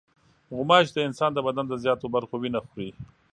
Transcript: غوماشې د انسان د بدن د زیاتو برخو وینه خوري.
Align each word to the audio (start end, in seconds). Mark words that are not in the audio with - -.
غوماشې 0.55 0.93
د 0.95 0.97
انسان 1.07 1.31
د 1.33 1.39
بدن 1.47 1.65
د 1.69 1.73
زیاتو 1.83 2.05
برخو 2.15 2.35
وینه 2.41 2.59
خوري. 2.65 2.89